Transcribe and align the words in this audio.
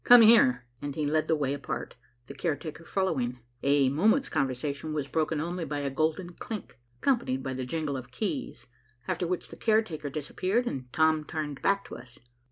"Come 0.03 0.23
here," 0.23 0.65
and 0.81 0.95
he 0.95 1.05
led 1.05 1.27
the 1.27 1.35
way 1.35 1.53
apart, 1.53 1.93
the 2.25 2.33
caretaker 2.33 2.85
following. 2.85 3.37
A 3.61 3.87
moment's 3.89 4.29
conversation 4.29 4.93
was 4.93 5.07
broken 5.07 5.39
only 5.39 5.63
by 5.63 5.81
a 5.81 5.91
golden 5.91 6.31
clink, 6.31 6.79
accompanied 7.03 7.43
by 7.43 7.53
the 7.53 7.65
jingle 7.65 7.95
of 7.95 8.09
keys, 8.09 8.65
after 9.07 9.27
which 9.27 9.49
the 9.49 9.57
caretaker 9.57 10.09
disappeared, 10.09 10.65
and 10.65 10.91
Tom 10.91 11.23
turned 11.23 11.61
back 11.61 11.85
to 11.85 11.97
us. 11.97 12.17